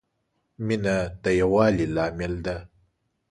[0.65, 2.57] مینه د یووالي لامل ده.